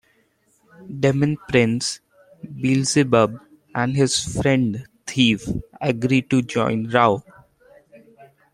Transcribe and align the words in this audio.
Demon 0.99 1.37
prince 1.47 1.99
Beelzebub 2.59 3.39
and 3.75 3.95
his 3.95 4.17
friend 4.41 4.87
Thief 5.05 5.45
agree 5.79 6.23
to 6.23 6.41
join 6.41 6.89
Rao. 6.89 7.23